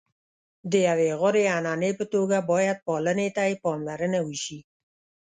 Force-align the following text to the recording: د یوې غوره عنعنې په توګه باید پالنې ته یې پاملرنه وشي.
د 0.71 0.73
یوې 0.87 1.09
غوره 1.19 1.43
عنعنې 1.57 1.91
په 1.99 2.05
توګه 2.13 2.37
باید 2.51 2.77
پالنې 2.87 3.27
ته 3.35 3.41
یې 3.49 3.55
پاملرنه 3.63 4.19
وشي. 4.27 4.59